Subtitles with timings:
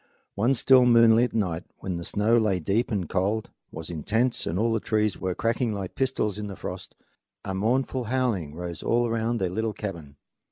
[0.33, 4.57] One still moonlit night, when the snow lay deep and the cold was intense and
[4.57, 6.95] all the trees were cracking like pistols in the frost,
[7.45, 10.15] a mournful howling rose all around their little cabin.